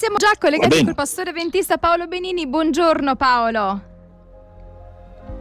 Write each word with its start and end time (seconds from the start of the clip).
siamo 0.00 0.16
già 0.16 0.32
collegati 0.38 0.82
col 0.82 0.94
pastore 0.94 1.30
ventista 1.30 1.76
Paolo 1.76 2.06
Benini. 2.06 2.46
Buongiorno 2.46 3.16
Paolo. 3.16 3.82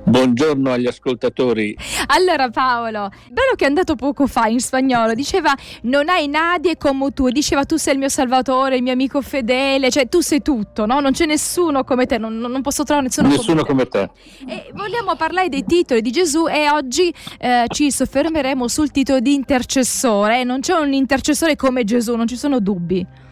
Buongiorno 0.04 0.74
agli 0.74 0.86
ascoltatori. 0.86 1.78
Allora 2.08 2.50
Paolo, 2.50 3.10
bello 3.30 3.56
che 3.56 3.64
è 3.64 3.68
andato 3.68 3.96
poco 3.96 4.28
fa 4.28 4.48
in 4.48 4.60
spagnolo, 4.60 5.14
diceva 5.14 5.56
non 5.84 6.10
hai 6.10 6.28
nadie 6.28 6.76
come 6.76 7.14
tu, 7.14 7.30
diceva 7.30 7.64
tu 7.64 7.78
sei 7.78 7.94
il 7.94 8.00
mio 8.00 8.10
salvatore, 8.10 8.76
il 8.76 8.84
mio 8.84 8.92
amico 8.92 9.22
fedele, 9.22 9.90
cioè 9.90 10.10
tu 10.10 10.20
sei 10.20 10.42
tutto, 10.42 10.86
no? 10.86 11.00
Non 11.00 11.14
c'è 11.14 11.26
nessuno 11.26 11.86
come 11.86 12.06
te, 12.06 12.18
non, 12.18 12.36
non 12.36 12.62
posso 12.62 12.84
trovare 12.84 13.08
nessuno, 13.08 13.30
nessuno 13.30 13.64
come, 13.64 13.88
te. 13.88 14.10
come 14.44 14.46
te. 14.46 14.52
E 14.52 14.72
vogliamo 14.74 15.16
parlare 15.16 15.48
dei 15.48 15.64
titoli 15.64 16.02
di 16.02 16.12
Gesù 16.12 16.50
e 16.50 16.70
oggi 16.70 17.14
eh, 17.40 17.64
ci 17.70 17.90
soffermeremo 17.90 18.68
sul 18.68 18.92
titolo 18.92 19.22
di 19.22 19.34
intercessore, 19.34 20.44
non 20.44 20.60
c'è 20.60 20.74
un 20.74 20.92
intercessore 20.92 21.56
come 21.56 21.86
Gesù, 21.86 22.18
non 22.18 22.28
ci 22.28 22.36
sono 22.36 22.60
dubbi. 22.60 23.28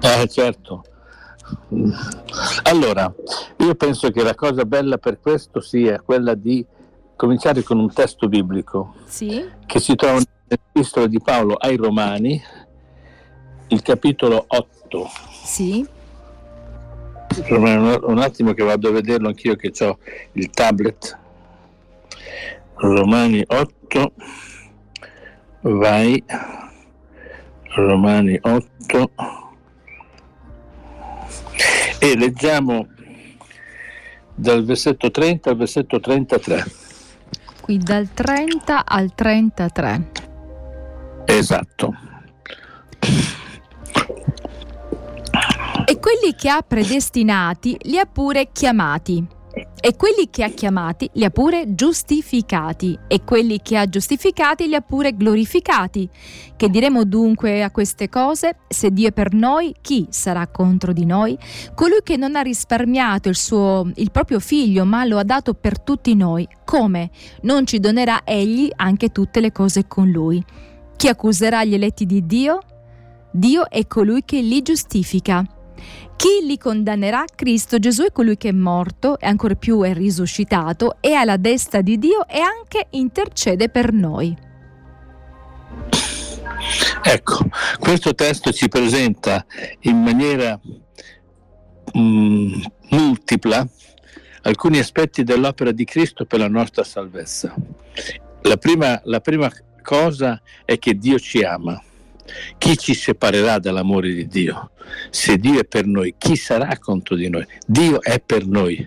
Eh 0.00 0.28
certo. 0.28 0.84
Allora, 2.62 3.12
io 3.58 3.74
penso 3.74 4.10
che 4.10 4.22
la 4.22 4.34
cosa 4.34 4.64
bella 4.64 4.98
per 4.98 5.18
questo 5.20 5.60
sia 5.60 6.00
quella 6.00 6.34
di 6.34 6.64
cominciare 7.16 7.62
con 7.62 7.78
un 7.78 7.92
testo 7.92 8.28
biblico 8.28 8.94
sì. 9.06 9.44
che 9.66 9.80
si 9.80 9.96
trova 9.96 10.20
nell'epistola 10.20 11.06
di 11.06 11.20
Paolo 11.20 11.54
ai 11.54 11.76
Romani, 11.76 12.40
il 13.68 13.82
capitolo 13.82 14.44
8. 14.46 15.10
Sì. 15.44 15.86
Un 17.50 18.18
attimo 18.20 18.52
che 18.52 18.62
vado 18.62 18.88
a 18.88 18.92
vederlo 18.92 19.28
anch'io 19.28 19.56
che 19.56 19.72
ho 19.84 19.98
il 20.32 20.50
tablet. 20.50 21.18
Romani 22.76 23.44
8, 23.46 24.12
vai. 25.62 26.22
Romani 27.74 28.38
8 28.40 29.10
e 31.98 32.16
leggiamo 32.16 32.86
dal 34.34 34.64
versetto 34.64 35.10
30 35.10 35.50
al 35.50 35.56
versetto 35.56 36.00
33. 36.00 36.64
Qui 37.60 37.78
dal 37.78 38.12
30 38.12 38.86
al 38.86 39.14
33. 39.14 40.10
Esatto. 41.26 41.94
E 45.84 45.98
quelli 45.98 46.34
che 46.36 46.48
ha 46.48 46.62
predestinati 46.62 47.76
li 47.82 47.98
ha 47.98 48.06
pure 48.06 48.50
chiamati 48.52 49.36
e 49.80 49.96
quelli 49.96 50.28
che 50.30 50.42
ha 50.44 50.48
chiamati 50.48 51.08
li 51.14 51.24
ha 51.24 51.30
pure 51.30 51.74
giustificati, 51.74 52.98
e 53.06 53.22
quelli 53.24 53.60
che 53.62 53.76
ha 53.76 53.88
giustificati 53.88 54.66
li 54.66 54.74
ha 54.74 54.80
pure 54.80 55.16
glorificati. 55.16 56.08
Che 56.56 56.68
diremo 56.68 57.04
dunque 57.04 57.62
a 57.62 57.70
queste 57.70 58.08
cose? 58.08 58.56
Se 58.68 58.90
Dio 58.90 59.08
è 59.08 59.12
per 59.12 59.32
noi, 59.32 59.74
chi 59.80 60.06
sarà 60.10 60.48
contro 60.48 60.92
di 60.92 61.04
noi? 61.04 61.38
Colui 61.74 62.00
che 62.02 62.16
non 62.16 62.34
ha 62.34 62.40
risparmiato 62.40 63.28
il, 63.28 63.36
suo, 63.36 63.90
il 63.94 64.10
proprio 64.10 64.40
figlio, 64.40 64.84
ma 64.84 65.04
lo 65.04 65.18
ha 65.18 65.24
dato 65.24 65.54
per 65.54 65.80
tutti 65.80 66.14
noi, 66.14 66.46
come? 66.64 67.10
Non 67.42 67.66
ci 67.66 67.78
donerà 67.78 68.22
egli 68.24 68.70
anche 68.74 69.10
tutte 69.10 69.40
le 69.40 69.52
cose 69.52 69.86
con 69.86 70.10
lui? 70.10 70.44
Chi 70.96 71.06
accuserà 71.06 71.64
gli 71.64 71.74
eletti 71.74 72.06
di 72.06 72.26
Dio? 72.26 72.58
Dio 73.30 73.70
è 73.70 73.86
colui 73.86 74.22
che 74.24 74.40
li 74.40 74.62
giustifica. 74.62 75.44
Chi 76.16 76.44
li 76.44 76.58
condannerà? 76.58 77.24
Cristo 77.32 77.78
Gesù 77.78 78.02
è 78.04 78.12
colui 78.12 78.36
che 78.36 78.48
è 78.48 78.52
morto 78.52 79.18
e 79.18 79.26
ancora 79.26 79.54
più 79.54 79.82
è 79.82 79.94
risuscitato, 79.94 80.96
è 81.00 81.12
alla 81.12 81.36
destra 81.36 81.80
di 81.80 81.96
Dio 81.98 82.26
e 82.26 82.40
anche 82.40 82.88
intercede 82.90 83.68
per 83.68 83.92
noi. 83.92 84.36
Ecco, 87.02 87.48
questo 87.78 88.14
testo 88.14 88.52
ci 88.52 88.68
presenta 88.68 89.46
in 89.82 90.02
maniera 90.02 90.58
mm, 91.96 92.62
multipla 92.90 93.66
alcuni 94.42 94.78
aspetti 94.78 95.22
dell'opera 95.22 95.70
di 95.70 95.84
Cristo 95.84 96.24
per 96.24 96.40
la 96.40 96.48
nostra 96.48 96.82
salvezza. 96.82 97.54
La 98.42 98.56
prima, 98.56 99.00
la 99.04 99.20
prima 99.20 99.48
cosa 99.82 100.40
è 100.64 100.78
che 100.78 100.98
Dio 100.98 101.18
ci 101.18 101.42
ama 101.42 101.80
chi 102.58 102.76
ci 102.76 102.94
separerà 102.94 103.58
dall'amore 103.58 104.12
di 104.12 104.26
Dio? 104.26 104.70
Se 105.10 105.36
Dio 105.36 105.60
è 105.60 105.64
per 105.64 105.86
noi, 105.86 106.14
chi 106.18 106.36
sarà 106.36 106.76
contro 106.78 107.16
di 107.16 107.28
noi? 107.28 107.46
Dio 107.66 108.02
è 108.02 108.20
per 108.20 108.46
noi. 108.46 108.86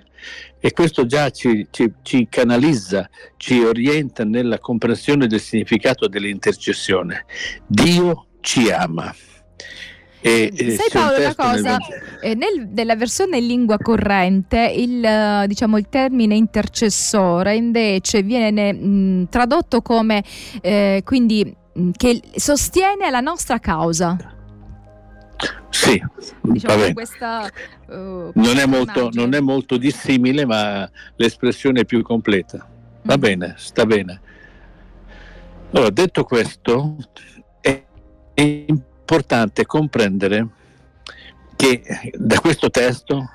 E 0.59 0.71
questo 0.73 1.07
già 1.07 1.31
ci, 1.31 1.67
ci, 1.71 1.91
ci 2.03 2.27
canalizza, 2.29 3.09
ci 3.37 3.59
orienta 3.59 4.23
nella 4.23 4.59
comprensione 4.59 5.25
del 5.25 5.39
significato 5.39 6.07
dell'intercessione. 6.07 7.25
Dio 7.65 8.27
ci 8.41 8.69
ama. 8.69 9.13
E, 10.23 10.51
Sai 10.55 10.89
Paolo 10.91 11.17
una 11.17 11.33
cosa, 11.33 11.77
nel... 11.77 11.79
Eh, 12.21 12.35
nel, 12.35 12.69
nella 12.71 12.95
versione 12.95 13.39
in 13.39 13.47
lingua 13.47 13.79
corrente 13.79 14.71
il, 14.75 15.45
diciamo, 15.47 15.79
il 15.79 15.87
termine 15.89 16.35
intercessore 16.35 17.55
invece 17.55 18.21
viene 18.21 18.71
mh, 18.71 19.29
tradotto 19.29 19.81
come 19.81 20.23
eh, 20.61 21.01
quindi 21.03 21.43
Mm, 21.43 21.60
che 21.95 22.21
sostiene 22.35 23.09
la 23.09 23.21
nostra 23.21 23.59
causa. 23.59 24.17
Sì, 25.69 26.01
diciamo 26.41 26.93
questa, 26.93 27.49
uh, 27.87 28.31
non, 28.33 28.57
è 28.57 28.65
molto, 28.65 29.09
non, 29.13 29.33
è 29.33 29.39
molto, 29.39 29.77
dissimile, 29.77 30.45
ma 30.45 30.89
l'espressione 31.15 31.81
è 31.81 31.85
più 31.85 32.01
completa. 32.03 32.67
Va 33.03 33.17
mm. 33.17 33.19
bene, 33.19 33.53
sta 33.57 33.85
bene. 33.85 34.21
Allora, 35.71 35.89
detto 35.89 36.23
questo, 36.23 36.97
è 37.61 37.83
importante 38.65 39.65
comprendere 39.65 40.47
che 41.55 41.83
da 42.13 42.39
questo 42.39 42.69
testo, 42.69 43.29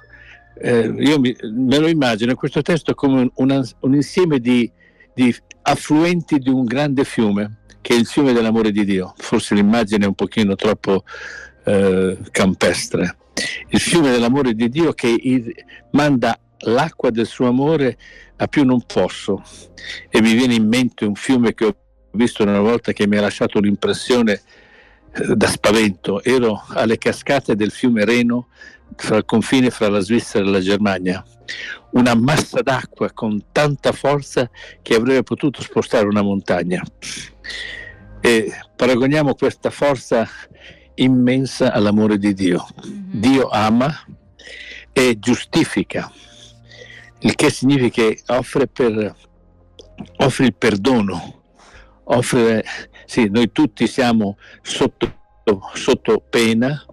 eh, 0.59 0.87
io 0.87 1.19
mi, 1.19 1.35
me 1.53 1.79
lo 1.79 1.89
immagino, 1.89 2.35
questo 2.35 2.63
testo 2.63 2.95
come 2.95 3.31
un, 3.35 3.63
un 3.81 3.95
insieme 3.95 4.39
di, 4.39 4.71
di 5.16 5.34
affluenti 5.62 6.38
di 6.38 6.50
un 6.50 6.66
grande 6.66 7.04
fiume 7.04 7.60
che 7.81 7.94
è 7.94 7.97
il 7.97 8.06
fiume 8.06 8.34
dell'amore 8.34 8.71
di 8.71 8.84
Dio. 8.84 9.15
Forse 9.16 9.54
l'immagine 9.54 10.04
è 10.04 10.09
un 10.09 10.15
pochino 10.15 10.56
troppo 10.56 11.04
eh, 11.65 12.19
campestre. 12.31 13.16
Il 13.69 13.81
fiume 13.81 14.10
dell'amore 14.10 14.53
di 14.53 14.69
Dio 14.69 14.93
che 14.93 15.16
manda 15.93 16.38
l'acqua 16.60 17.10
del 17.10 17.26
suo 17.26 17.49
amore 17.49 17.97
a 18.37 18.47
più 18.47 18.65
non 18.65 18.82
posso. 18.82 19.43
E 20.10 20.21
mi 20.21 20.34
viene 20.34 20.55
in 20.55 20.69
mente 20.69 21.06
un 21.06 21.15
fiume 21.15 21.55
che 21.55 21.65
ho 21.65 21.76
visto 22.10 22.43
una 22.43 22.60
volta 22.60 22.93
che 22.93 23.06
mi 23.06 23.16
ha 23.16 23.22
lasciato 23.22 23.56
un'impressione 23.56 24.32
eh, 25.12 25.34
da 25.34 25.49
spavento. 25.49 26.22
Ero 26.22 26.62
alle 26.69 26.99
cascate 26.99 27.56
del 27.56 27.71
fiume 27.71 28.05
Reno, 28.05 28.49
fra 28.95 29.17
il 29.17 29.25
confine 29.25 29.71
fra 29.71 29.89
la 29.89 30.01
Svizzera 30.01 30.45
e 30.45 30.51
la 30.51 30.61
Germania. 30.61 31.25
Una 31.91 32.15
massa 32.15 32.61
d'acqua 32.61 33.11
con 33.13 33.47
tanta 33.53 33.93
forza 33.93 34.51
che 34.83 34.95
avrebbe 34.95 35.23
potuto 35.23 35.63
spostare 35.63 36.07
una 36.07 36.23
montagna 36.23 36.83
e 38.21 38.53
paragoniamo 38.75 39.35
questa 39.35 39.71
forza 39.71 40.29
immensa 40.95 41.73
all'amore 41.73 42.19
di 42.19 42.35
Dio. 42.35 42.67
Mm-hmm. 42.87 43.21
Dio 43.21 43.49
ama 43.49 44.05
e 44.93 45.19
giustifica, 45.19 46.11
il 47.21 47.35
che 47.35 47.51
significa 47.51 48.03
che 48.03 48.23
offre, 48.27 48.67
per, 48.67 49.15
offre 50.17 50.47
il 50.47 50.55
perdono, 50.55 51.43
offre, 52.05 52.65
sì, 53.05 53.29
noi 53.31 53.53
tutti 53.53 53.87
siamo 53.87 54.39
sotto, 54.63 55.13
sotto 55.75 56.23
pena 56.29 56.85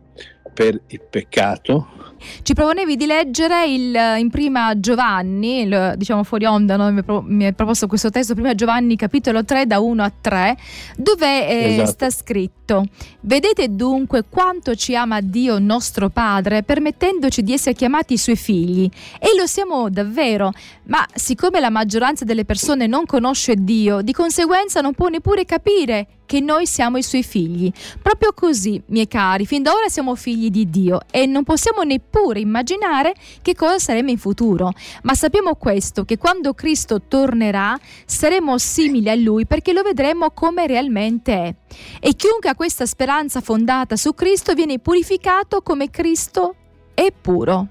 per 0.54 0.80
il 0.88 1.02
peccato, 1.02 2.13
ci 2.42 2.54
proponevi 2.54 2.96
di 2.96 3.06
leggere 3.06 3.66
il, 3.68 3.96
in 4.18 4.30
prima 4.30 4.80
Giovanni, 4.80 5.62
il, 5.62 5.94
diciamo 5.98 6.24
fuori 6.24 6.46
onda, 6.46 6.76
no? 6.76 6.92
mi, 7.26 7.46
hai 7.46 7.54
proposto 7.54 7.88
questo 7.88 8.10
testo, 8.10 8.34
prima 8.34 8.56
Giovanni 8.56 8.96
capitolo 8.96 9.44
3 9.44 9.66
da 9.66 9.80
1 9.80 10.04
a 10.04 10.12
3, 10.22 10.58
dove 10.98 11.48
eh, 11.48 11.74
esatto. 11.74 11.90
sta 11.90 12.10
scritto, 12.10 12.86
vedete 13.22 13.76
dunque 13.76 14.24
quanto 14.30 14.76
ci 14.76 14.96
ama 14.96 15.22
Dio 15.22 15.60
nostro 15.60 16.10
Padre, 16.10 16.64
permettendoci 16.64 17.44
di 17.44 17.54
essere 17.54 17.76
chiamati 17.76 18.14
i 18.14 18.18
suoi 18.18 18.36
figli. 18.36 18.90
E 19.20 19.36
lo 19.38 19.46
siamo 19.46 19.90
davvero, 19.90 20.52
ma 20.86 21.06
siccome 21.14 21.60
la 21.60 21.70
maggioranza 21.70 22.26
delle 22.26 22.46
persone 22.46 22.88
non 22.88 23.06
conosce 23.06 23.56
Dio, 23.56 24.02
di 24.02 24.14
conseguenza 24.14 24.82
non 24.82 24.94
può 24.94 25.08
neppure 25.08 25.46
capire 25.46 26.08
che 26.26 26.40
noi 26.40 26.66
siamo 26.66 26.98
i 26.98 27.04
suoi 27.04 27.24
figli. 27.24 27.72
Proprio 28.02 28.34
così, 28.34 28.82
miei 28.88 29.08
cari, 29.08 29.46
fin 29.46 29.62
da 29.62 29.72
ora 29.72 29.88
siamo 29.88 30.16
figli 30.16 30.50
di 30.50 30.70
Dio 30.70 31.02
e 31.12 31.26
non 31.26 31.44
possiamo 31.44 31.84
neppure 31.84 32.13
immaginare 32.36 33.14
che 33.42 33.56
cosa 33.56 33.80
saremo 33.80 34.10
in 34.10 34.18
futuro. 34.18 34.72
Ma 35.04 35.14
sappiamo 35.14 35.56
questo, 35.56 36.06
che 36.06 36.18
quando 36.18 36.54
Cristo 36.54 37.02
tornerà 37.08 37.78
saremo 38.06 38.58
simili 38.58 39.10
a 39.10 39.16
Lui 39.16 39.46
perché 39.46 39.74
lo 39.74 39.82
vedremo 39.82 40.32
come 40.32 40.68
realmente 40.68 41.34
è. 41.34 41.56
E 42.00 42.16
chiunque 42.16 42.50
ha 42.50 42.56
questa 42.56 42.86
speranza 42.86 43.42
fondata 43.42 43.96
su 43.96 44.14
Cristo 44.14 44.54
viene 44.54 44.80
purificato 44.80 45.62
come 45.62 45.90
Cristo 45.90 46.56
è 46.94 47.12
puro. 47.12 47.68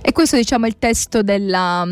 E 0.00 0.12
questo 0.12 0.36
diciamo 0.36 0.64
è 0.64 0.68
il 0.68 0.78
testo 0.78 1.22
della, 1.22 1.86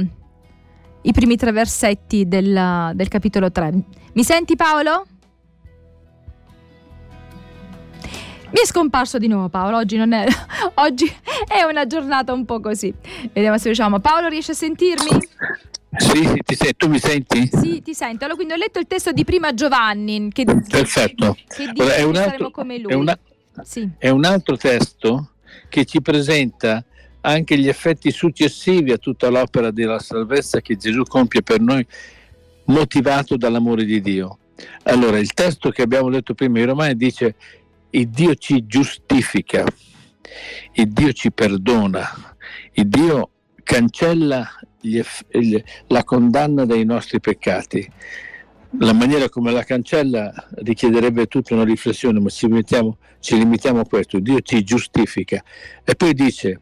i 1.02 1.12
primi 1.12 1.36
tre 1.36 1.52
versetti 1.52 2.26
del, 2.26 2.92
del 2.94 3.08
capitolo 3.08 3.50
3. 3.50 3.72
Mi 4.14 4.24
senti 4.24 4.56
Paolo? 4.56 5.06
Mi 8.56 8.62
è 8.62 8.64
scomparso 8.64 9.18
di 9.18 9.28
nuovo 9.28 9.50
Paolo, 9.50 9.76
oggi, 9.76 9.98
non 9.98 10.14
è, 10.14 10.24
oggi 10.76 11.04
è 11.46 11.60
una 11.64 11.86
giornata 11.86 12.32
un 12.32 12.46
po' 12.46 12.58
così. 12.58 12.90
Vediamo 13.30 13.58
se 13.58 13.64
riusciamo. 13.64 14.00
Paolo 14.00 14.28
riesce 14.28 14.52
a 14.52 14.54
sentirmi? 14.54 15.10
Sì, 15.98 16.42
sì 16.56 16.74
tu 16.74 16.88
mi 16.88 16.98
senti? 16.98 17.50
Sì, 17.52 17.82
ti 17.82 17.92
sento. 17.92 18.24
Allora, 18.24 18.34
quindi 18.34 18.54
ho 18.54 18.56
letto 18.56 18.78
il 18.78 18.86
testo 18.86 19.12
di 19.12 19.24
prima 19.24 19.52
Giovanni. 19.52 20.30
Che, 20.32 20.44
Perfetto. 20.44 21.36
Che, 21.46 21.70
dice 21.70 21.96
è 21.96 22.02
un 22.02 22.16
altro, 22.16 22.50
come 22.50 22.78
lui. 22.78 22.92
È, 22.92 22.94
una, 22.94 23.18
sì. 23.62 23.90
è 23.98 24.08
un 24.08 24.24
altro 24.24 24.56
testo 24.56 25.32
che 25.68 25.84
ci 25.84 26.00
presenta 26.00 26.82
anche 27.20 27.58
gli 27.58 27.68
effetti 27.68 28.10
successivi 28.10 28.90
a 28.90 28.96
tutta 28.96 29.28
l'opera 29.28 29.70
della 29.70 29.98
salvezza 29.98 30.62
che 30.62 30.76
Gesù 30.76 31.02
compie 31.02 31.42
per 31.42 31.60
noi, 31.60 31.86
motivato 32.64 33.36
dall'amore 33.36 33.84
di 33.84 34.00
Dio. 34.00 34.38
Allora, 34.84 35.18
il 35.18 35.34
testo 35.34 35.68
che 35.68 35.82
abbiamo 35.82 36.08
letto 36.08 36.32
prima 36.32 36.58
in 36.58 36.64
Romani 36.64 36.96
dice: 36.96 37.34
Il 37.96 38.10
Dio 38.10 38.34
ci 38.34 38.66
giustifica, 38.66 39.64
il 40.74 40.88
Dio 40.92 41.12
ci 41.12 41.32
perdona, 41.32 42.06
il 42.72 42.88
Dio 42.88 43.30
cancella 43.62 44.46
gli, 44.78 45.00
la 45.86 46.04
condanna 46.04 46.66
dei 46.66 46.84
nostri 46.84 47.20
peccati. 47.20 47.90
La 48.80 48.92
maniera 48.92 49.30
come 49.30 49.50
la 49.50 49.62
cancella 49.62 50.30
richiederebbe 50.56 51.24
tutta 51.24 51.54
una 51.54 51.64
riflessione, 51.64 52.20
ma 52.20 52.28
ci, 52.28 52.48
mettiamo, 52.48 52.98
ci 53.20 53.38
limitiamo 53.38 53.80
a 53.80 53.86
questo. 53.86 54.18
Dio 54.18 54.40
ci 54.40 54.62
giustifica. 54.62 55.42
E 55.82 55.94
poi 55.94 56.12
dice, 56.12 56.60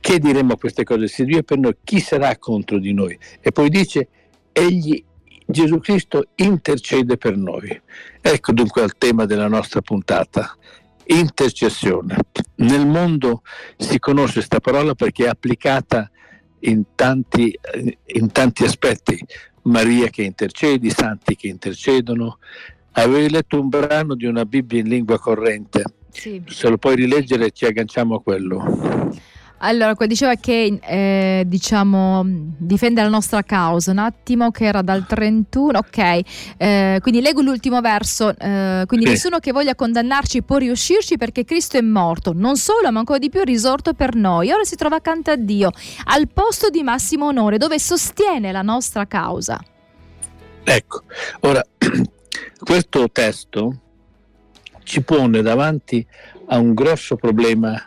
che 0.00 0.18
diremo 0.18 0.54
a 0.54 0.58
queste 0.58 0.82
cose? 0.82 1.06
Se 1.06 1.24
Dio 1.24 1.38
è 1.38 1.42
per 1.44 1.58
noi, 1.58 1.76
chi 1.84 2.00
sarà 2.00 2.36
contro 2.38 2.80
di 2.80 2.92
noi? 2.92 3.16
E 3.40 3.52
poi 3.52 3.68
dice, 3.68 4.08
egli, 4.50 5.00
Gesù 5.46 5.78
Cristo, 5.78 6.28
intercede 6.36 7.16
per 7.16 7.36
noi. 7.36 7.80
Ecco 8.20 8.52
dunque 8.52 8.82
il 8.82 8.94
tema 8.98 9.24
della 9.24 9.48
nostra 9.48 9.80
puntata. 9.80 10.56
Intercessione. 11.04 12.16
Nel 12.56 12.86
mondo 12.86 13.42
si 13.76 13.98
conosce 13.98 14.34
questa 14.34 14.60
parola 14.60 14.94
perché 14.94 15.24
è 15.24 15.28
applicata 15.28 16.10
in 16.60 16.82
tanti, 16.94 17.58
in 18.06 18.30
tanti 18.30 18.64
aspetti. 18.64 19.18
Maria 19.62 20.08
che 20.08 20.22
intercede, 20.22 20.86
i 20.86 20.90
santi 20.90 21.36
che 21.36 21.48
intercedono. 21.48 22.38
Avevi 22.92 23.30
letto 23.30 23.60
un 23.60 23.68
brano 23.68 24.14
di 24.14 24.26
una 24.26 24.44
Bibbia 24.44 24.80
in 24.80 24.88
lingua 24.88 25.18
corrente. 25.18 25.84
Sì. 26.10 26.42
Se 26.46 26.68
lo 26.68 26.76
puoi 26.78 26.94
rileggere 26.94 27.50
ci 27.50 27.64
agganciamo 27.64 28.16
a 28.16 28.22
quello. 28.22 29.10
Allora, 29.64 29.94
diceva 30.06 30.34
che 30.34 30.78
eh, 30.82 31.44
diciamo 31.46 32.22
difende 32.24 33.00
la 33.00 33.08
nostra 33.08 33.42
causa. 33.42 33.92
Un 33.92 33.98
attimo, 33.98 34.50
che 34.50 34.64
era 34.64 34.82
dal 34.82 35.06
31. 35.06 35.78
Ok, 35.78 36.20
eh, 36.56 36.98
quindi 37.00 37.20
leggo 37.20 37.42
l'ultimo 37.42 37.80
verso. 37.80 38.36
Eh, 38.36 38.84
quindi 38.86 39.06
sì. 39.06 39.12
nessuno 39.12 39.38
che 39.38 39.52
voglia 39.52 39.74
condannarci 39.74 40.42
può 40.42 40.56
riuscirci 40.56 41.16
perché 41.16 41.44
Cristo 41.44 41.76
è 41.76 41.80
morto. 41.80 42.32
Non 42.34 42.56
solo, 42.56 42.90
ma 42.90 42.98
ancora 42.98 43.18
di 43.18 43.30
più 43.30 43.42
risorto 43.44 43.92
per 43.94 44.16
noi. 44.16 44.50
Ora 44.50 44.64
si 44.64 44.74
trova 44.74 44.96
accanto 44.96 45.30
a 45.30 45.36
Dio, 45.36 45.70
al 46.06 46.28
posto 46.28 46.68
di 46.68 46.82
massimo 46.82 47.26
onore, 47.26 47.56
dove 47.58 47.78
sostiene 47.78 48.50
la 48.50 48.62
nostra 48.62 49.06
causa. 49.06 49.60
Ecco, 50.64 51.02
ora 51.40 51.64
questo 52.58 53.10
testo 53.10 53.80
ci 54.82 55.02
pone 55.02 55.42
davanti 55.42 56.04
a 56.46 56.58
un 56.58 56.74
grosso 56.74 57.16
problema 57.16 57.84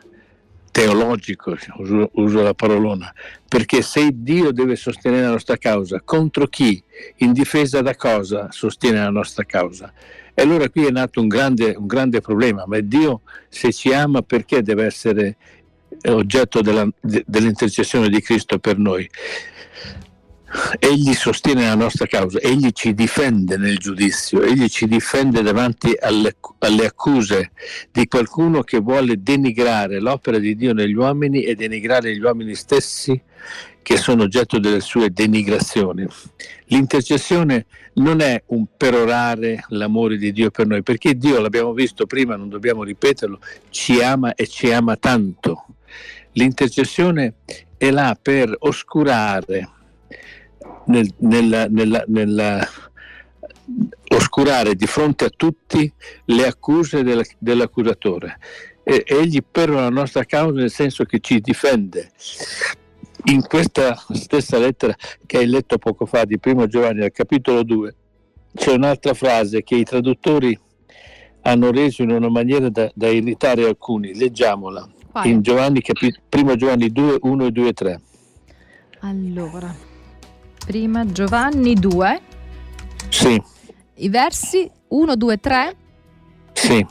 teologico, 0.76 1.56
uso, 1.78 2.10
uso, 2.16 2.42
la 2.42 2.54
parolona, 2.54 3.14
perché 3.48 3.82
se 3.82 4.10
Dio 4.12 4.52
deve 4.52 4.76
sostenere 4.76 5.22
la 5.22 5.32
nostra 5.32 5.56
causa, 5.56 6.02
contro 6.04 6.48
chi, 6.48 6.84
in 7.20 7.32
difesa 7.32 7.82
da 7.82 7.96
cosa 7.96 8.52
sostiene 8.52 8.98
la 8.98 9.10
nostra 9.10 9.46
causa? 9.46 9.94
E 10.34 10.42
allora 10.42 10.68
qui 10.68 10.86
è 10.86 10.90
nato 10.90 11.22
un 11.22 11.30
grande, 11.30 11.76
un 11.78 11.88
grande 11.88 12.20
problema, 12.20 12.66
ma 12.68 12.78
Dio 12.82 13.22
se 13.48 13.72
ci 13.72 13.94
ama 13.94 14.22
perché 14.22 14.64
deve 14.64 14.84
essere 14.84 15.38
oggetto 16.10 16.60
della, 16.60 16.86
de, 17.00 17.24
dell'intercessione 17.26 18.10
di 18.10 18.20
Cristo 18.20 18.60
per 18.60 18.78
noi? 18.78 19.10
Egli 20.80 21.14
sostiene 21.14 21.64
la 21.64 21.76
nostra 21.76 22.06
causa, 22.06 22.40
egli 22.40 22.70
ci 22.72 22.94
difende 22.94 23.58
nel 23.58 23.78
giudizio, 23.78 24.42
egli 24.42 24.68
ci 24.68 24.88
difende 24.88 25.42
davanti 25.42 25.96
alle, 26.00 26.36
alle, 26.60 26.86
accuse 26.86 27.52
di 27.92 28.08
qualcuno 28.08 28.62
che 28.62 28.80
vuole 28.80 29.22
denigrare 29.22 30.00
l'opera 30.00 30.38
di 30.38 30.56
Dio 30.56 30.74
negli 30.74 30.94
uomini 30.94 31.44
e 31.44 31.56
denigrare 31.56 32.16
gli 32.16 32.22
uomini 32.22 32.56
stessi 32.56 33.20
che 33.82 33.98
sono 33.98 34.24
oggetto 34.24 34.58
delle 34.58 34.80
sue 34.80 35.12
denigrazioni. 35.12 36.08
L'intercessione 36.66 37.66
non 37.96 38.20
è 38.22 38.42
un 38.48 38.66
perorare 38.76 39.66
l'amore 39.70 40.18
di 40.18 40.32
Dio 40.32 40.50
per 40.50 40.66
noi, 40.68 40.82
perché 40.82 41.16
Dio, 41.16 41.40
l'abbiamo 41.40 41.74
visto 41.74 42.06
prima, 42.06 42.36
non 42.36 42.50
dobbiamo 42.50 42.84
ripeterlo, 42.84 43.40
ci 43.70 44.02
ama 44.02 44.34
e 44.34 44.48
ci 44.48 44.72
ama 44.72 44.96
tanto. 44.96 45.66
L'intercessione 46.32 47.36
è 47.78 47.92
là 47.92 48.18
per 48.20 48.56
oscurare 48.60 49.70
nel, 50.86 51.10
nella, 51.18 51.68
nella, 51.68 52.04
nella 52.08 52.68
oscurare 54.10 54.76
di 54.76 54.86
fronte 54.86 55.26
a 55.26 55.32
tutti 55.36 55.92
le 56.26 56.46
accuse 56.46 57.04
del, 57.04 57.26
dell'accusatore. 57.38 58.38
E, 58.84 59.04
egli 59.06 59.42
per 59.50 59.70
la 59.70 59.90
nostra 59.90 60.24
causa 60.26 60.60
nel 60.60 60.72
senso 60.72 61.04
che 61.06 61.20
ci 61.20 61.40
difende. 61.40 62.12
In 63.26 63.42
questa 63.42 63.96
stessa 64.14 64.58
lettera 64.60 64.96
che 65.26 65.38
hai 65.40 65.48
letto 65.48 65.78
poco 65.78 66.06
fa 66.06 66.26
di 66.26 66.38
Primo 66.38 66.68
Giovanni 66.68 67.04
al 67.04 67.12
capitolo 67.12 67.64
2 67.64 67.96
c'è 68.54 68.74
un'altra 68.74 69.16
frase 69.16 69.64
che 69.64 69.76
i 69.76 69.84
traduttori 69.84 70.58
hanno 71.42 71.72
reso 71.72 72.04
in 72.04 72.12
una 72.12 72.30
maniera 72.30 72.70
da, 72.70 72.90
da 72.94 73.08
irritare 73.08 73.66
alcuni. 73.66 74.16
Leggiamola 74.16 74.88
Vai. 75.12 75.32
in 75.32 75.42
Giovanni, 75.42 75.82
capi, 75.82 76.14
Primo 76.28 76.56
Giovanni 76.56 76.92
2, 76.92 77.18
1 77.22 77.46
e 77.46 77.52
2 77.52 77.68
e 77.68 77.74
3. 77.74 78.02
Allora, 79.00 79.76
prima 80.66 81.06
Giovanni 81.06 81.76
2. 81.76 82.22
Sì. 83.10 83.42
I 83.98 84.10
versi 84.10 84.70
1, 84.88 85.16
2, 85.16 85.38
3. 85.38 85.76
Sì. 86.54 86.86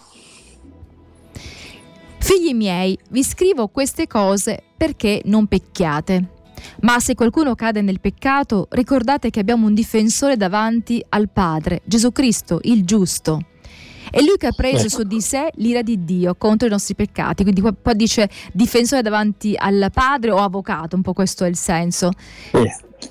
Figli 2.18 2.54
miei, 2.54 2.96
vi 3.10 3.22
scrivo 3.22 3.68
queste 3.68 4.06
cose 4.06 4.62
perché 4.76 5.20
non 5.24 5.46
pecchiate. 5.46 6.28
Ma 6.80 6.98
se 7.00 7.14
qualcuno 7.14 7.54
cade 7.54 7.82
nel 7.82 8.00
peccato, 8.00 8.68
ricordate 8.70 9.28
che 9.28 9.40
abbiamo 9.40 9.66
un 9.66 9.74
difensore 9.74 10.36
davanti 10.36 11.04
al 11.10 11.28
Padre, 11.28 11.82
Gesù 11.84 12.12
Cristo, 12.12 12.60
il 12.62 12.84
giusto. 12.84 13.44
È 14.10 14.20
lui 14.20 14.36
che 14.38 14.46
ha 14.46 14.52
preso 14.52 14.88
su 14.88 15.02
di 15.02 15.20
sé 15.20 15.50
l'ira 15.56 15.82
di 15.82 16.04
Dio 16.04 16.36
contro 16.36 16.68
i 16.68 16.70
nostri 16.70 16.94
peccati. 16.94 17.42
Quindi 17.42 17.60
qua, 17.60 17.74
dice 17.94 18.30
difensore 18.52 19.02
davanti 19.02 19.54
al 19.58 19.90
Padre 19.92 20.30
o 20.30 20.38
avvocato, 20.38 20.94
un 20.94 21.02
po' 21.02 21.12
questo 21.12 21.44
è 21.44 21.48
il 21.48 21.56
senso. 21.56 22.10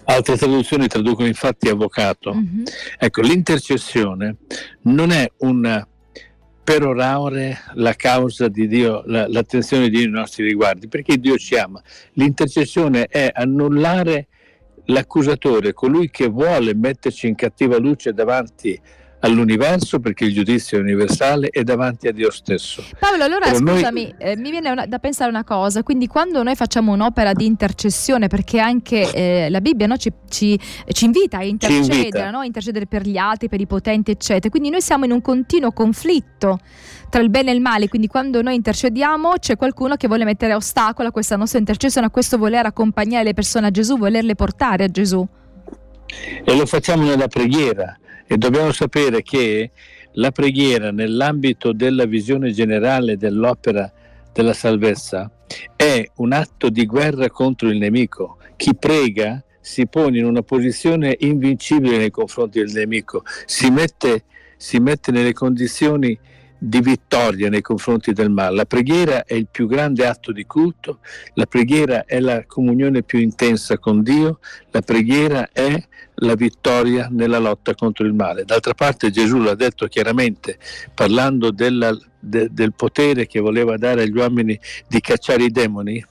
Altre 0.05 0.38
traduzioni 0.38 0.88
traducono 0.88 1.27
infatti 1.27 1.69
avvocato. 1.69 2.33
Mm-hmm. 2.33 2.63
Ecco, 2.97 3.21
l'intercessione 3.21 4.38
non 4.83 5.12
è 5.12 5.29
un 5.39 5.85
perorare 6.63 7.59
la 7.73 7.93
causa 7.93 8.47
di 8.47 8.67
Dio, 8.67 9.03
la, 9.05 9.27
l'attenzione 9.27 9.89
di 9.89 9.97
Dio 9.97 10.09
nei 10.09 10.19
nostri 10.19 10.45
riguardi, 10.45 10.88
perché 10.88 11.17
Dio 11.17 11.38
ci 11.38 11.55
ama. 11.55 11.81
L'intercessione 12.13 13.07
è 13.07 13.29
annullare 13.33 14.27
l'accusatore, 14.85 15.73
colui 15.73 16.09
che 16.09 16.27
vuole 16.27 16.73
metterci 16.73 17.27
in 17.27 17.35
cattiva 17.35 17.77
luce 17.77 18.13
davanti 18.13 18.79
a 18.79 19.02
all'universo 19.23 19.99
perché 19.99 20.25
il 20.25 20.33
giudizio 20.33 20.77
è 20.77 20.81
universale 20.81 21.49
e 21.49 21.63
davanti 21.63 22.07
a 22.07 22.11
Dio 22.11 22.29
stesso. 22.29 22.83
Paolo, 22.99 23.23
allora 23.23 23.45
Però 23.45 23.57
scusami, 23.57 24.03
noi... 24.03 24.15
eh, 24.17 24.37
mi 24.37 24.51
viene 24.51 24.69
una, 24.69 24.85
da 24.85 24.99
pensare 24.99 25.29
una 25.29 25.43
cosa, 25.43 25.81
quindi 25.81 26.07
quando 26.07 26.43
noi 26.43 26.55
facciamo 26.55 26.91
un'opera 26.91 27.33
di 27.33 27.45
intercessione, 27.45 28.27
perché 28.27 28.59
anche 28.59 29.11
eh, 29.13 29.49
la 29.49 29.61
Bibbia 29.61 29.87
no, 29.87 29.97
ci, 29.97 30.11
ci, 30.29 30.59
ci, 30.87 31.05
invita 31.05 31.37
a 31.37 31.43
intercedere, 31.43 31.95
invita. 31.95 32.29
No? 32.31 32.43
intercedere 32.43 32.85
per 32.85 33.03
gli 33.03 33.17
altri, 33.17 33.47
per 33.47 33.61
i 33.61 33.67
potenti, 33.67 34.11
eccetera, 34.11 34.49
quindi 34.49 34.69
noi 34.69 34.81
siamo 34.81 35.05
in 35.05 35.11
un 35.11 35.21
continuo 35.21 35.71
conflitto 35.71 36.59
tra 37.09 37.21
il 37.21 37.29
bene 37.29 37.51
e 37.51 37.53
il 37.53 37.61
male, 37.61 37.87
quindi 37.87 38.07
quando 38.07 38.41
noi 38.41 38.55
intercediamo 38.55 39.33
c'è 39.39 39.55
qualcuno 39.55 39.95
che 39.95 40.07
vuole 40.07 40.25
mettere 40.25 40.53
ostacolo 40.53 41.07
a 41.07 41.11
questa 41.11 41.37
nostra 41.37 41.59
intercessione, 41.59 42.07
a 42.07 42.09
questo 42.09 42.37
voler 42.37 42.65
accompagnare 42.65 43.23
le 43.23 43.33
persone 43.33 43.67
a 43.67 43.71
Gesù, 43.71 43.97
volerle 43.97 44.35
portare 44.35 44.83
a 44.83 44.87
Gesù. 44.87 45.25
E 46.43 46.55
lo 46.55 46.65
facciamo 46.65 47.03
nella 47.03 47.27
preghiera 47.27 47.97
e 48.33 48.37
dobbiamo 48.37 48.71
sapere 48.71 49.21
che 49.21 49.69
la 50.13 50.31
preghiera 50.31 50.91
nell'ambito 50.91 51.71
della 51.71 52.05
visione 52.05 52.51
generale 52.51 53.15
dell'opera 53.15 53.91
della 54.33 54.53
salvezza 54.53 55.29
è 55.75 56.03
un 56.15 56.31
atto 56.31 56.69
di 56.69 56.87
guerra 56.87 57.29
contro 57.29 57.69
il 57.69 57.77
nemico. 57.77 58.37
Chi 58.55 58.73
prega 58.75 59.43
si 59.61 59.85
pone 59.85 60.17
in 60.17 60.25
una 60.25 60.41
posizione 60.41 61.15
invincibile 61.19 61.97
nei 61.97 62.09
confronti 62.09 62.57
del 62.57 62.71
nemico, 62.71 63.21
si 63.45 63.69
mette, 63.69 64.23
si 64.57 64.79
mette 64.79 65.11
nelle 65.11 65.33
condizioni 65.33 66.17
di 66.65 66.79
vittoria 66.79 67.50
nei 67.50 67.62
confronti 67.62 68.13
del 68.13 68.29
male. 68.29 68.55
La 68.55 68.65
preghiera 68.65 69.25
è 69.25 69.34
il 69.34 69.48
più 69.51 69.67
grande 69.67 70.08
atto 70.08 70.32
di 70.32 70.46
culto, 70.46 71.00
la 71.34 71.46
preghiera 71.46 72.05
è 72.05 72.22
la 72.22 72.46
comunione 72.46 73.03
più 73.03 73.20
intensa 73.20 73.77
con 73.77 74.01
Dio, 74.01 74.39
la 74.72 74.82
preghiera 74.82 75.50
è 75.51 75.75
la 76.15 76.36
vittoria 76.36 77.10
nella 77.12 77.39
lotta 77.39 77.75
contro 77.75 78.05
il 78.05 78.13
male. 78.13 78.46
D'altra 78.46 78.74
parte 78.74 79.12
Gesù 79.12 79.39
l'ha 79.39 79.55
detto 79.55 79.88
chiaramente 79.88 80.58
parlando 80.93 81.51
della, 81.51 81.93
de, 82.17 82.48
del 82.50 82.74
potere 82.74 83.27
che 83.27 83.41
voleva 83.41 83.75
dare 83.75 84.03
agli 84.03 84.15
uomini 84.15 84.58
di 84.88 85.01
cacciare 85.01 85.43
i 85.43 85.51
demoni. 85.51 86.03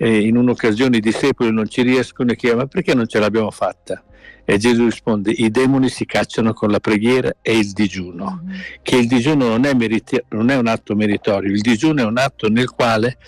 E 0.00 0.20
in 0.20 0.36
un'occasione 0.36 0.98
i 0.98 1.00
discepoli 1.00 1.52
non 1.52 1.68
ci 1.68 1.82
riescono 1.82 2.30
e 2.30 2.36
chiedono 2.36 2.62
ma 2.62 2.68
perché 2.68 2.94
non 2.94 3.06
ce 3.06 3.18
l'abbiamo 3.18 3.50
fatta? 3.50 4.02
E 4.44 4.56
Gesù 4.56 4.84
risponde, 4.84 5.30
i 5.30 5.50
demoni 5.50 5.90
si 5.90 6.06
cacciano 6.06 6.54
con 6.54 6.70
la 6.70 6.80
preghiera 6.80 7.34
e 7.42 7.58
il 7.58 7.72
digiuno, 7.72 8.40
mm-hmm. 8.42 8.60
che 8.80 8.96
il 8.96 9.06
digiuno 9.06 9.48
non 9.48 9.66
è, 9.66 9.74
meriti- 9.74 10.22
non 10.30 10.48
è, 10.48 10.56
un 10.56 10.68
atto 10.68 10.94
meritorio, 10.94 11.52
il 11.52 11.60
digiuno 11.60 12.00
è 12.00 12.04
un 12.06 12.16
atto 12.16 12.48
nel 12.48 12.70
quale 12.70 13.18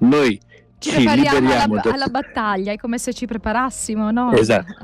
noi 0.00 0.38
ci, 0.80 0.90
ci 0.90 0.98
liberiamo 0.98 1.74
alla, 1.74 1.80
da... 1.80 1.92
alla, 1.92 2.06
battaglia, 2.08 2.72
è 2.72 2.76
come 2.76 2.98
se 2.98 3.12
ci 3.12 3.26
preparassimo 3.26 4.10
no? 4.10 4.32
esatto. 4.32 4.74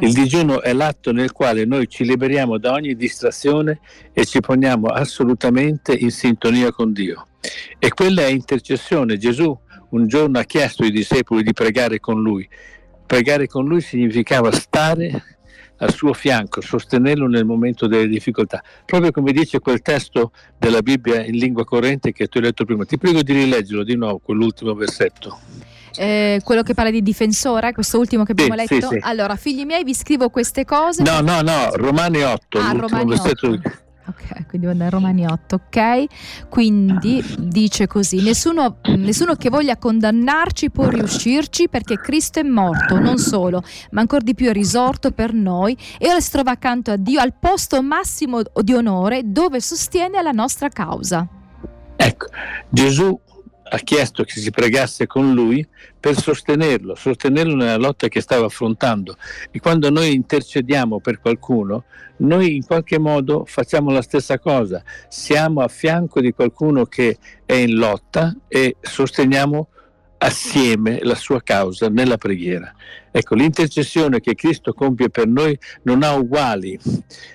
Il 0.00 0.12
digiuno 0.12 0.60
è 0.60 0.72
l'atto 0.72 1.12
nel 1.12 1.32
quale 1.32 1.64
noi 1.64 1.88
ci 1.88 2.04
liberiamo 2.04 2.58
da 2.58 2.72
ogni 2.72 2.94
distrazione 2.94 3.80
e 4.12 4.26
ci 4.26 4.40
poniamo 4.40 4.88
assolutamente 4.88 5.94
in 5.94 6.10
sintonia 6.10 6.72
con 6.72 6.92
Dio. 6.92 7.28
E 7.78 7.88
quella 7.90 8.22
è 8.22 8.26
intercessione. 8.26 9.16
Gesù 9.16 9.56
un 9.90 10.08
giorno 10.08 10.38
ha 10.38 10.42
chiesto 10.42 10.82
ai 10.82 10.90
discepoli 10.90 11.44
di 11.44 11.52
pregare 11.52 12.00
con 12.00 12.20
lui 12.20 12.46
pregare 13.06 13.46
con 13.46 13.64
lui 13.64 13.80
significava 13.80 14.50
stare 14.50 15.35
al 15.78 15.92
suo 15.92 16.12
fianco, 16.12 16.60
sostenerlo 16.60 17.26
nel 17.26 17.44
momento 17.44 17.86
delle 17.86 18.08
difficoltà, 18.08 18.62
proprio 18.84 19.10
come 19.10 19.32
dice 19.32 19.58
quel 19.58 19.82
testo 19.82 20.32
della 20.58 20.80
Bibbia 20.80 21.24
in 21.24 21.36
lingua 21.36 21.64
corrente 21.64 22.12
che 22.12 22.26
tu 22.28 22.38
hai 22.38 22.44
letto 22.44 22.64
prima. 22.64 22.84
Ti 22.84 22.98
prego 22.98 23.22
di 23.22 23.32
rileggerlo 23.32 23.84
di 23.84 23.96
nuovo, 23.96 24.18
quell'ultimo 24.18 24.74
versetto. 24.74 25.38
Eh, 25.98 26.40
quello 26.44 26.62
che 26.62 26.74
parla 26.74 26.90
di 26.90 27.02
difensore, 27.02 27.72
questo 27.72 27.98
ultimo 27.98 28.24
che 28.24 28.32
abbiamo 28.32 28.52
sì, 28.52 28.58
letto. 28.58 28.88
Sì, 28.88 28.98
sì. 28.98 28.98
Allora, 29.02 29.36
figli 29.36 29.64
miei, 29.64 29.82
vi 29.82 29.94
scrivo 29.94 30.28
queste 30.28 30.64
cose. 30.64 31.02
No, 31.02 31.20
no, 31.20 31.40
no, 31.40 31.70
Romani 31.74 32.22
8, 32.22 32.58
ah, 32.58 32.72
Romani 32.72 33.08
versetto. 33.08 33.48
8. 33.48 33.84
Ok, 34.08 34.46
quindi 34.46 34.72
da 34.76 34.88
Romani 34.88 35.26
8, 35.26 35.54
ok? 35.56 36.48
Quindi 36.48 37.24
dice 37.38 37.88
così: 37.88 38.22
nessuno, 38.22 38.78
nessuno, 38.96 39.34
che 39.34 39.50
voglia 39.50 39.76
condannarci 39.76 40.70
può 40.70 40.88
riuscirci 40.88 41.68
perché 41.68 41.98
Cristo 41.98 42.38
è 42.38 42.44
morto, 42.44 43.00
non 43.00 43.18
solo, 43.18 43.62
ma 43.90 44.00
ancora 44.00 44.22
di 44.22 44.34
più 44.34 44.48
è 44.48 44.52
risorto 44.52 45.10
per 45.10 45.32
noi 45.32 45.76
e 45.98 46.08
ora 46.08 46.20
si 46.20 46.30
trova 46.30 46.52
accanto 46.52 46.92
a 46.92 46.96
Dio 46.96 47.20
al 47.20 47.34
posto 47.34 47.82
massimo 47.82 48.42
di 48.62 48.74
onore 48.74 49.22
dove 49.24 49.60
sostiene 49.60 50.22
la 50.22 50.30
nostra 50.30 50.68
causa. 50.68 51.26
Ecco, 51.96 52.26
Gesù 52.68 53.18
ha 53.68 53.78
chiesto 53.78 54.22
che 54.22 54.38
si 54.38 54.50
pregasse 54.50 55.06
con 55.06 55.32
lui 55.32 55.66
per 55.98 56.16
sostenerlo, 56.16 56.94
sostenerlo 56.94 57.56
nella 57.56 57.76
lotta 57.76 58.08
che 58.08 58.20
stava 58.20 58.46
affrontando. 58.46 59.16
E 59.50 59.58
quando 59.58 59.90
noi 59.90 60.14
intercediamo 60.14 61.00
per 61.00 61.20
qualcuno, 61.20 61.84
noi 62.18 62.56
in 62.56 62.64
qualche 62.64 62.98
modo 62.98 63.44
facciamo 63.44 63.90
la 63.90 64.02
stessa 64.02 64.38
cosa, 64.38 64.82
siamo 65.08 65.60
a 65.62 65.68
fianco 65.68 66.20
di 66.20 66.32
qualcuno 66.32 66.84
che 66.84 67.18
è 67.44 67.54
in 67.54 67.74
lotta 67.74 68.34
e 68.46 68.76
sosteniamo 68.80 69.68
assieme 70.18 71.00
la 71.02 71.14
sua 71.14 71.42
causa 71.42 71.88
nella 71.88 72.16
preghiera. 72.16 72.72
Ecco, 73.10 73.34
l'intercessione 73.34 74.20
che 74.20 74.34
Cristo 74.34 74.72
compie 74.72 75.10
per 75.10 75.26
noi 75.26 75.58
non 75.82 76.02
ha 76.02 76.14
uguali. 76.14 76.78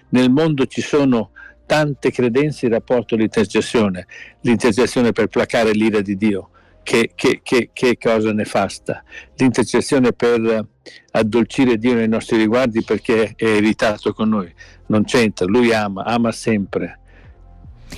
Nel 0.10 0.30
mondo 0.30 0.66
ci 0.66 0.82
sono 0.82 1.32
tante 1.72 2.12
credenze 2.12 2.66
in 2.66 2.74
rapporto 2.74 3.16
all'intercessione, 3.16 4.06
l'intercessione 4.42 5.14
per 5.14 5.28
placare 5.28 5.72
l'ira 5.72 6.02
di 6.02 6.18
Dio, 6.18 6.50
che, 6.84 7.12
che, 7.16 7.40
che, 7.42 7.70
che 7.72 7.98
cosa 7.98 8.34
nefasta, 8.34 9.02
l'intercessione 9.38 10.12
per 10.12 10.68
addolcire 11.12 11.78
Dio 11.78 11.94
nei 11.94 12.10
nostri 12.10 12.36
riguardi 12.36 12.84
perché 12.84 13.36
è 13.38 13.46
irritato 13.46 14.12
con 14.12 14.28
noi, 14.28 14.54
non 14.88 15.06
c'entra, 15.06 15.46
lui 15.46 15.72
ama, 15.72 16.04
ama 16.04 16.34
sempre 16.34 17.00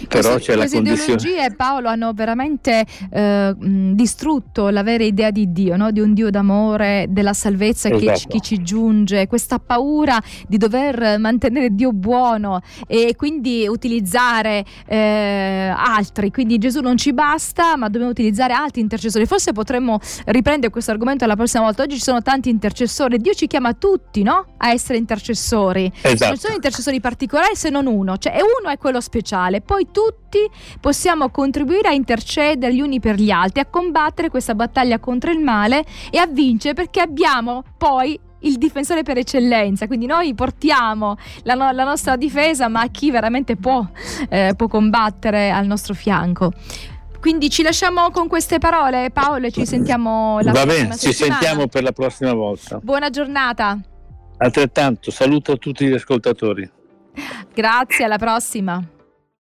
però 0.07 0.33
queste, 0.33 0.51
c'è 0.51 0.57
la 0.57 0.67
condizione. 0.67 1.13
ideologie 1.13 1.53
Paolo 1.55 1.87
hanno 1.87 2.13
veramente 2.13 2.85
eh, 3.11 3.55
distrutto 3.57 4.69
la 4.69 4.83
vera 4.83 5.03
idea 5.03 5.31
di 5.31 5.51
Dio, 5.51 5.75
no? 5.75 5.91
di 5.91 5.99
un 5.99 6.13
Dio 6.13 6.29
d'amore, 6.29 7.07
della 7.09 7.33
salvezza 7.33 7.89
esatto. 7.89 8.19
che, 8.19 8.27
che, 8.27 8.39
ci 8.41 8.61
giunge, 8.61 9.27
questa 9.27 9.59
paura 9.59 10.21
di 10.47 10.57
dover 10.57 11.19
mantenere 11.19 11.69
Dio 11.71 11.91
buono 11.91 12.61
e 12.87 13.15
quindi 13.15 13.67
utilizzare 13.67 14.63
eh, 14.85 15.73
altri. 15.75 16.31
Quindi 16.31 16.57
Gesù 16.57 16.81
non 16.81 16.97
ci 16.97 17.13
basta, 17.13 17.75
ma 17.77 17.87
dobbiamo 17.87 18.11
utilizzare 18.11 18.53
altri 18.53 18.81
intercessori. 18.81 19.25
Forse 19.25 19.51
potremmo 19.51 19.99
riprendere 20.25 20.71
questo 20.71 20.91
argomento 20.91 21.25
la 21.25 21.35
prossima 21.35 21.63
volta. 21.63 21.83
Oggi 21.83 21.95
ci 21.95 22.01
sono 22.01 22.21
tanti 22.21 22.49
intercessori, 22.49 23.17
Dio 23.17 23.33
ci 23.33 23.47
chiama 23.47 23.73
tutti 23.73 24.23
no? 24.23 24.45
a 24.57 24.71
essere 24.71 24.97
intercessori. 24.97 25.91
Esatto. 26.01 26.31
Non 26.31 26.37
sono 26.37 26.53
intercessori 26.53 26.99
particolari 26.99 27.55
se 27.55 27.69
non 27.69 27.85
uno, 27.85 28.17
cioè 28.17 28.33
uno 28.41 28.71
è 28.71 28.77
quello 28.77 29.01
speciale. 29.01 29.61
Poi 29.61 29.82
noi 29.83 29.87
tutti 29.91 30.49
possiamo 30.79 31.29
contribuire 31.29 31.89
a 31.89 31.93
intercedere 31.93 32.73
gli 32.73 32.81
uni 32.81 32.99
per 32.99 33.15
gli 33.15 33.29
altri, 33.29 33.59
a 33.59 33.65
combattere 33.65 34.29
questa 34.29 34.55
battaglia 34.55 34.99
contro 34.99 35.31
il 35.31 35.39
male 35.39 35.83
e 36.09 36.17
a 36.17 36.27
vincere 36.27 36.73
perché 36.73 37.01
abbiamo 37.01 37.63
poi 37.77 38.19
il 38.41 38.57
difensore 38.57 39.03
per 39.03 39.17
eccellenza, 39.17 39.87
quindi 39.87 40.05
noi 40.05 40.33
portiamo 40.33 41.15
la, 41.43 41.53
no- 41.53 41.71
la 41.71 41.83
nostra 41.83 42.17
difesa, 42.17 42.67
ma 42.67 42.85
chi 42.87 43.09
veramente 43.09 43.55
può, 43.55 43.85
eh, 44.29 44.53
può 44.55 44.67
combattere 44.67 45.49
al 45.49 45.65
nostro 45.65 45.93
fianco. 45.93 46.51
Quindi 47.21 47.49
ci 47.49 47.63
lasciamo 47.63 48.11
con 48.11 48.27
queste 48.27 48.57
parole, 48.59 49.09
Paolo, 49.11 49.47
e 49.47 49.51
ci 49.51 49.65
sentiamo 49.65 50.41
la 50.41 50.51
Va 50.51 50.65
bene, 50.65 50.97
ci 50.97 51.13
sentiamo 51.13 51.67
per 51.67 51.83
la 51.83 51.93
prossima 51.93 52.33
volta. 52.33 52.79
Buona 52.83 53.09
giornata. 53.09 53.79
Altrettanto, 54.39 55.09
saluto 55.09 55.53
a 55.53 55.55
tutti 55.55 55.87
gli 55.87 55.93
ascoltatori. 55.93 56.69
Grazie, 57.53 58.03
alla 58.03 58.17
prossima. 58.17 58.83